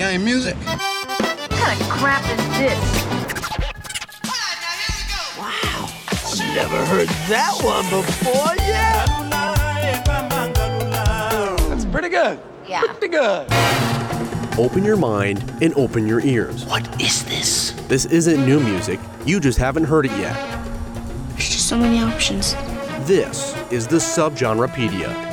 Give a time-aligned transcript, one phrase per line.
[0.00, 0.56] Game music.
[0.56, 3.04] What kind of crap is this?
[5.36, 5.90] Wow.
[6.54, 9.04] Never heard that one before, yeah?
[11.68, 12.40] That's pretty good.
[12.66, 12.80] Yeah.
[12.80, 13.46] Pretty good.
[14.58, 16.64] Open your mind and open your ears.
[16.64, 17.72] What is this?
[17.86, 20.34] This isn't new music, you just haven't heard it yet.
[21.32, 22.54] There's just so many options.
[23.06, 25.29] This is the Subgenrepedia.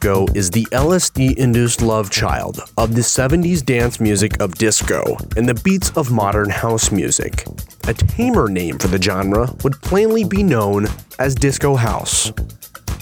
[0.00, 5.02] Disco is the LSD induced love child of the 70s dance music of disco
[5.36, 7.44] and the beats of modern house music.
[7.86, 10.86] A tamer name for the genre would plainly be known
[11.18, 12.32] as disco house.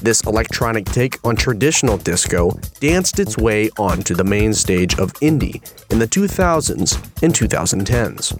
[0.03, 2.51] This electronic take on traditional disco
[2.81, 8.35] danced its way onto the main stage of indie in the 2000s and 2010s.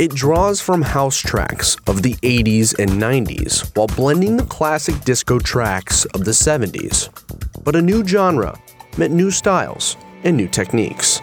[0.00, 5.40] It draws from house tracks of the 80s and 90s while blending the classic disco
[5.40, 7.10] tracks of the 70s.
[7.62, 8.58] But a new genre
[8.96, 11.20] meant new styles and new techniques.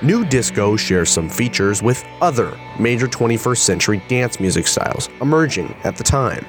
[0.00, 5.96] Nu disco shares some features with other major 21st century dance music styles emerging at
[5.96, 6.46] the time.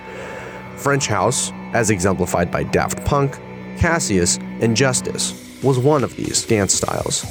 [0.75, 3.39] French house, as exemplified by Daft Punk,
[3.77, 7.25] Cassius, and Justice, was one of these dance styles.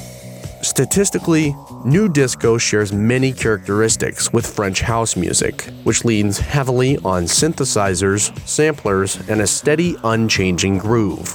[0.61, 8.37] Statistically, nu disco shares many characteristics with French house music, which leans heavily on synthesizers,
[8.45, 11.33] samplers, and a steady, unchanging groove.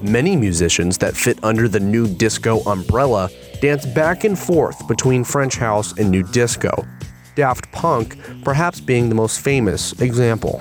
[0.00, 3.28] Many musicians that fit under the nu disco umbrella
[3.60, 6.86] dance back and forth between French house and nu disco,
[7.34, 10.60] Daft Punk perhaps being the most famous example.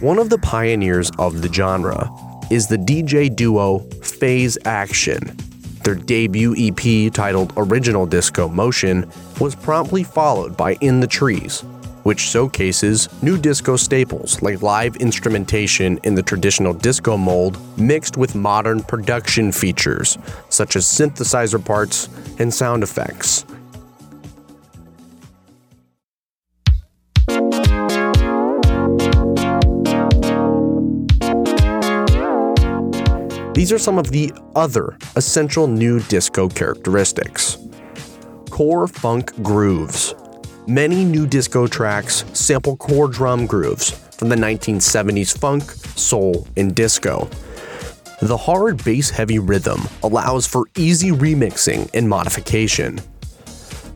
[0.00, 2.10] One of the pioneers of the genre
[2.52, 5.34] is the DJ duo Faze Action.
[5.84, 11.62] Their debut EP, titled Original Disco Motion, was promptly followed by In the Trees,
[12.02, 18.34] which showcases nu disco staples like live instrumentation in the traditional disco mold mixed with
[18.34, 20.18] modern production features
[20.50, 23.46] such as synthesizer parts and sound effects.
[33.54, 37.58] These are some of the other essential nu disco characteristics.
[38.48, 40.14] Core funk grooves.
[40.66, 45.64] Many nu disco tracks sample core drum grooves from the 1970s funk,
[45.98, 47.28] soul, and disco.
[48.22, 53.00] The hard bass heavy rhythm allows for easy remixing and modification.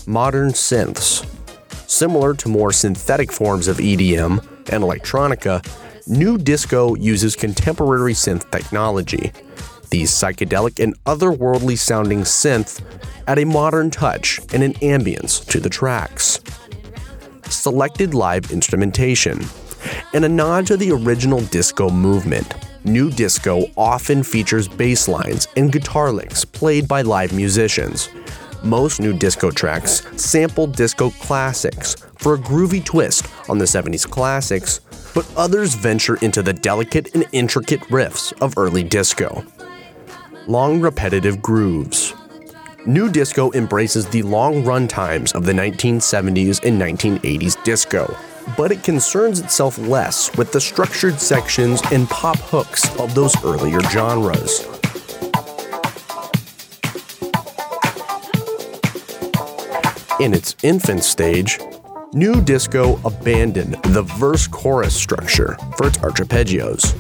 [0.07, 1.27] Modern synths.
[1.89, 4.39] Similar to more synthetic forms of EDM
[4.71, 5.65] and electronica,
[6.07, 9.33] nu disco uses contemporary synth technology.
[9.91, 12.83] These psychedelic and otherworldly sounding synth
[13.27, 16.41] add a modern touch and an ambience to the tracks.
[17.49, 19.45] Selected live instrumentation.
[20.13, 22.55] And a nod to the original disco movement,
[22.85, 28.09] nu disco often features bass lines and guitar licks played by live musicians.
[28.65, 34.81] Most nu disco tracks sample disco classics for a groovy twist on the 70s classics,
[35.15, 39.45] but others venture into the delicate and intricate riffs of early disco.
[40.49, 42.15] Long repetitive grooves.
[42.87, 48.17] Nu disco embraces the long run times of the 1970s and 1980s disco,
[48.57, 53.81] but it concerns itself less with the structured sections and pop hooks of those earlier
[53.91, 54.61] genres.
[60.21, 61.59] In its infant stage,
[62.13, 66.95] Nu Disco abandoned the verse chorus structure for its arpeggios.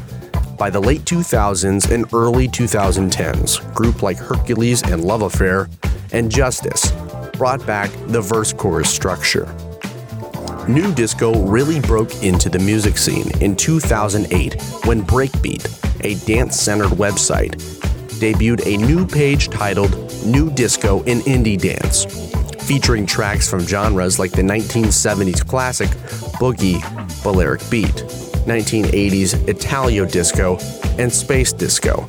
[0.58, 5.68] By the late 2000s and early 2010s, groups like Hercules and Love Affair
[6.12, 6.92] and Justice
[7.34, 9.54] brought back the verse chorus structure.
[10.66, 15.64] Nu disco really broke into the music scene in 2008 when Breakbeat,
[16.04, 17.56] a dance centered website,
[18.18, 19.92] debuted a new page titled
[20.24, 22.06] Nu Disco in Indie Dance,
[22.66, 25.90] featuring tracks from genres like the 1970s classic
[26.40, 26.80] Boogie
[27.22, 28.04] Balearic Beat,
[28.46, 30.58] 1980s Italo Disco,
[30.98, 32.06] and Space Disco.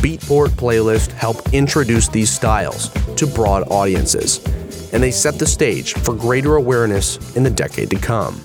[0.00, 4.44] Beatport playlist help introduce these styles to broad audiences,
[4.92, 8.40] and they set the stage for greater awareness in the decade to come.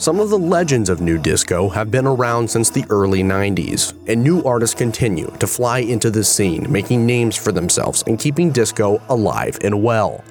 [0.00, 4.22] Some of the legends of nu disco have been around since the early 90s, and
[4.24, 9.02] new artists continue to fly into the scene, making names for themselves and keeping disco
[9.10, 10.24] alive and well.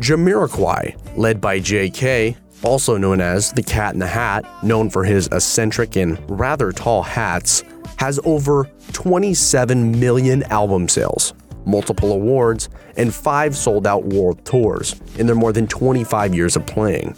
[0.00, 5.26] Jamiroquai, led by JK, also known as the Cat in the Hat, known for his
[5.28, 7.64] eccentric and rather tall hats,
[7.96, 15.26] has over 27 million album sales, multiple awards, and five sold out world tours in
[15.26, 17.14] their more than 25 years of playing.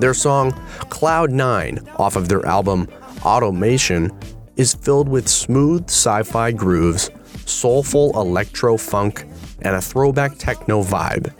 [0.00, 0.52] Their song
[0.90, 2.88] Cloud 9 off of their album
[3.24, 4.12] Automaton
[4.56, 7.10] is filled with smooth sci fi grooves,
[7.46, 9.24] soulful electro funk,
[9.62, 11.32] and a throwback techno vibe.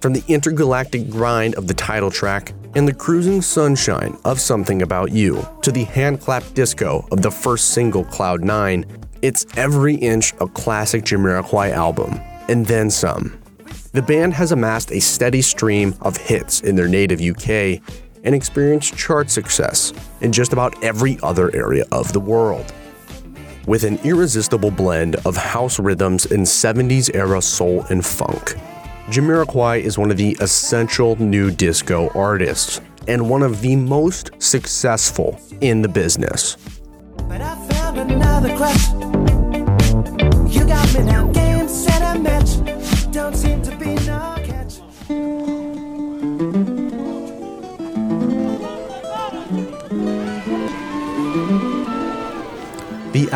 [0.00, 5.10] From the intergalactic grind of the title track and the cruising sunshine of Something About
[5.10, 8.84] You to the hand clap disco of the first single Cloud 9,
[9.22, 13.40] it's every inch a classic Jamiroquai album, and then some.
[13.92, 17.80] The band has amassed a steady stream of hits in their native UK
[18.22, 22.70] and experienced chart success in just about every other area of the world.
[23.66, 28.56] With an irresistible blend of house rhythms and 70s era soul and funk,
[29.06, 35.40] Jamiroquai is one of the essential nu disco artists and one of the most successful
[35.60, 36.56] in the business.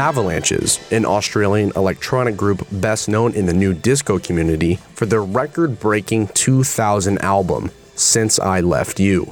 [0.01, 5.79] Avalanches, an Australian electronic group best known in the nu disco community for their record
[5.79, 9.31] breaking 2000 album, Since I Left You.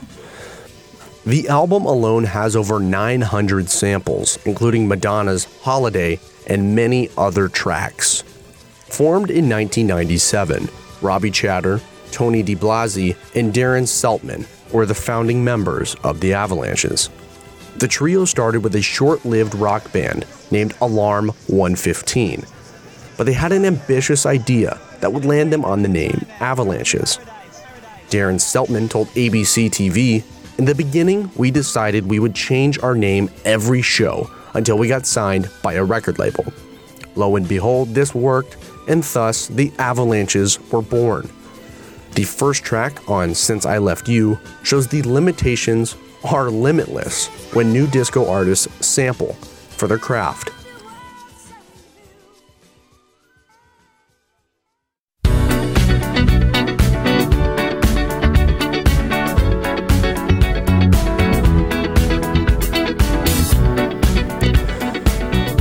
[1.25, 8.20] The album alone has over 900 samples, including Madonna's Holiday and many other tracks.
[8.91, 10.69] Formed in 1997,
[11.00, 11.81] Robbie Chater,
[12.11, 17.09] Tony Di Blasi, and Darren Seltman were the founding members of the Avalanches.
[17.78, 22.42] The trio started with a short lived rock band named Alarm 115,
[23.16, 27.20] but they had an ambitious idea that would land them on the name Avalanches.
[28.10, 30.25] Darren Seltman told ABC TV
[30.58, 35.06] In the beginning, we decided we would change our name every show until we got
[35.06, 36.52] signed by a record label.
[37.14, 38.56] Lo and behold, this worked,
[38.88, 41.31] and thus the Avalanches were born.
[42.16, 45.94] The first track on Since I Left You shows the limitations
[46.25, 50.50] are limitless when nu disco artists sample for their craft.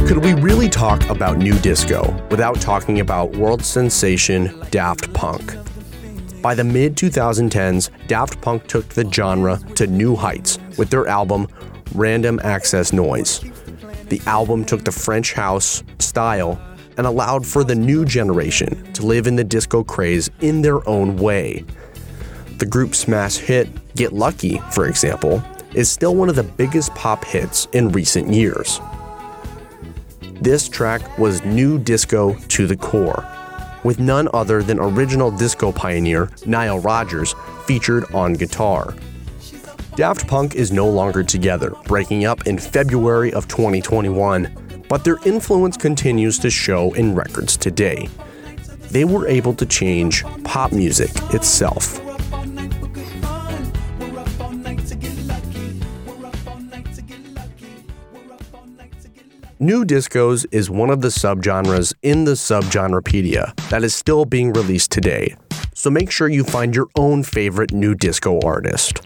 [0.07, 5.66] Could we really talk about nu disco without talking about world sensation Daft Punk?
[6.47, 11.49] By the mid 2010s, Daft Punk took the genre to new heights with their album
[11.93, 13.41] Random Access Noise.
[14.07, 16.57] The album took the French house style
[16.95, 21.17] and allowed for the new generation to live in the disco craze in their own
[21.17, 21.65] way.
[22.59, 23.67] The group's smash hit,
[23.97, 28.79] Get Lucky, for example, is still one of the biggest pop hits in recent years.
[30.39, 33.27] This track was nu disco to the core,
[33.87, 37.33] with none other than original disco pioneer Nile Rodgers
[37.65, 38.93] featured on guitar.
[39.95, 45.77] Daft Punk is no longer together, breaking up in February of 2021, but their influence
[45.77, 48.09] continues to show in records today.
[48.91, 52.01] They were able to change pop music itself.
[59.59, 64.91] Nu Discos is one of the subgenres in the Subgenrepedia that is still being released
[64.91, 65.35] today,
[65.73, 69.01] so make sure you find your own favorite nu disco artist.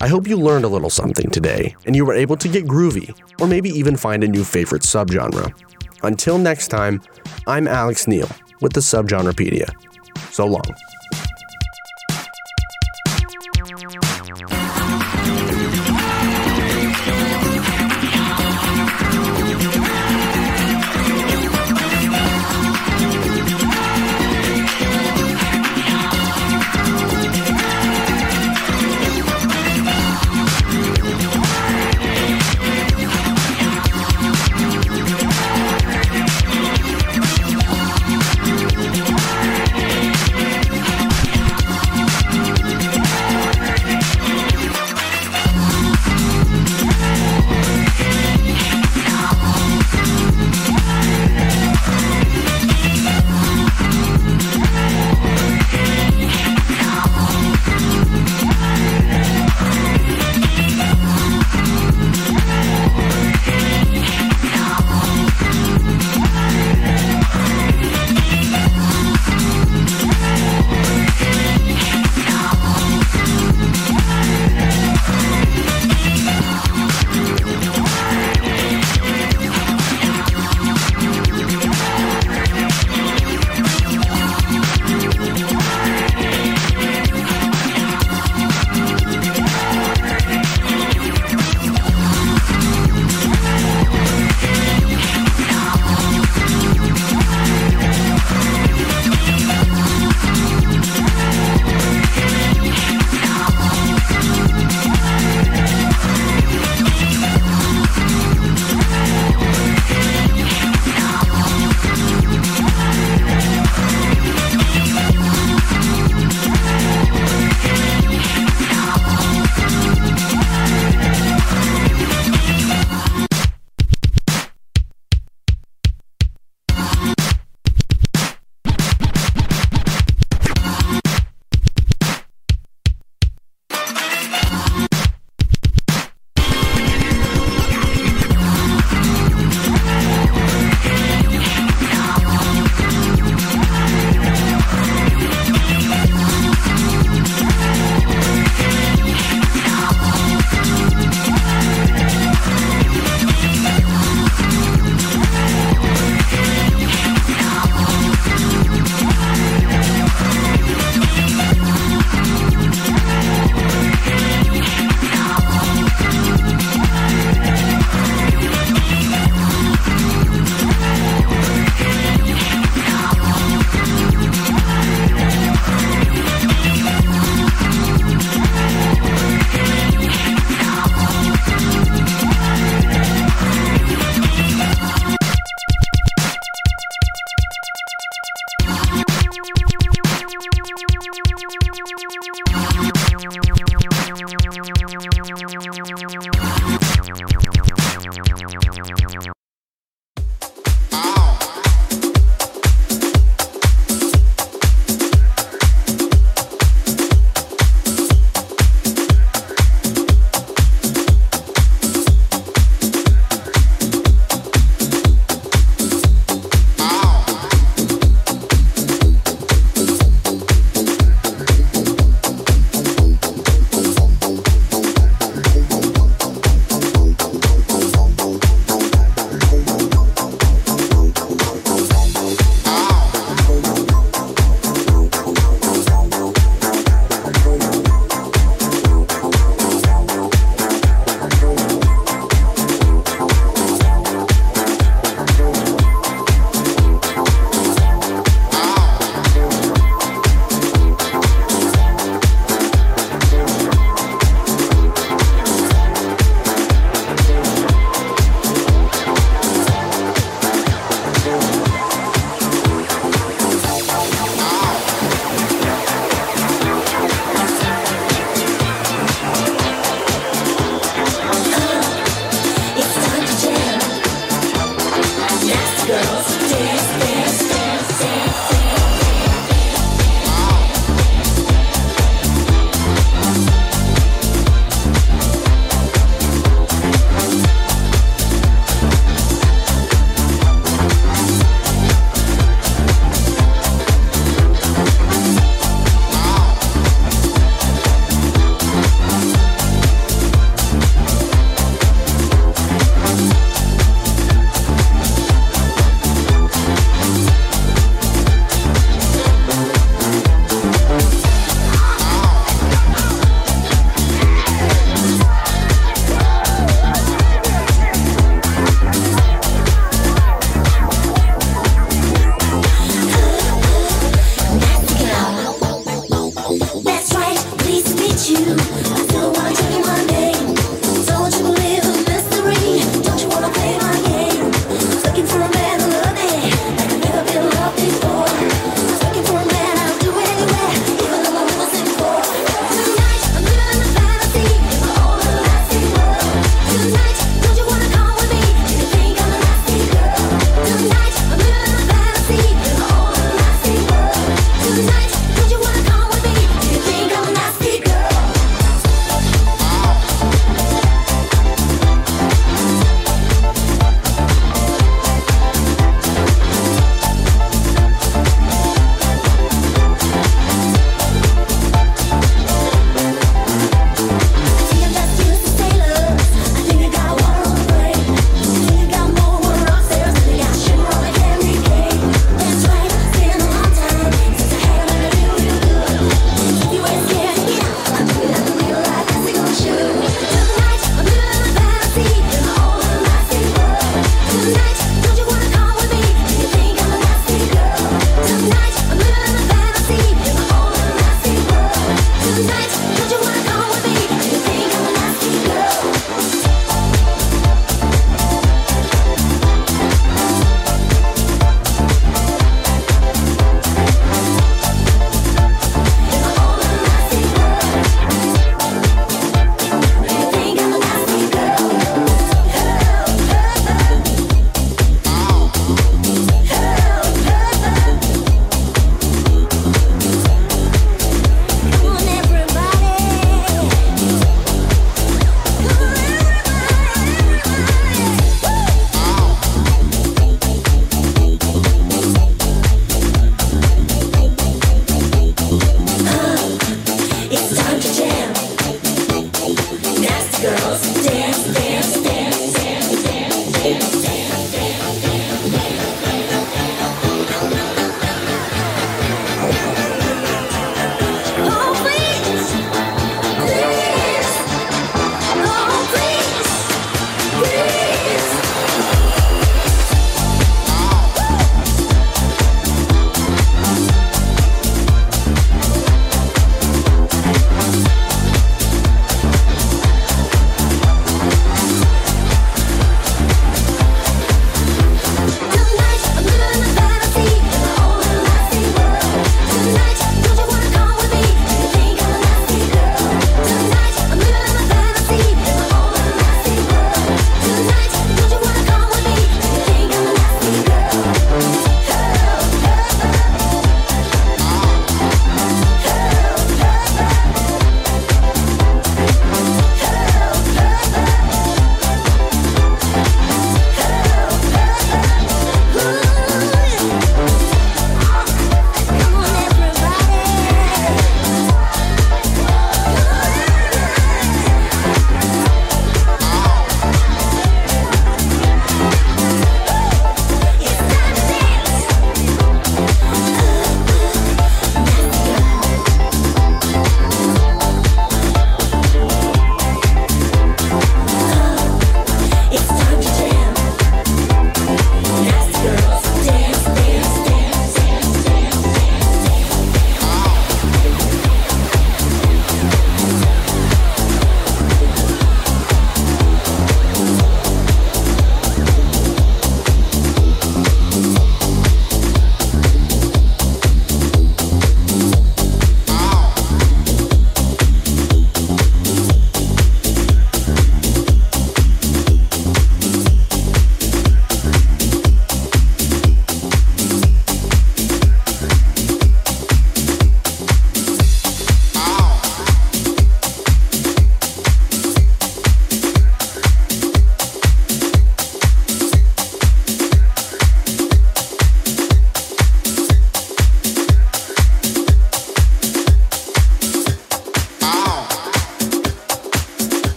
[0.00, 3.16] I hope you learned a little something today and you were able to get groovy
[3.40, 5.52] or maybe even find a new favorite subgenre.
[6.02, 7.00] Until next time,
[7.46, 8.28] I'm Alex Neal
[8.60, 9.70] with the Subgenrepedia.
[10.32, 10.64] So long.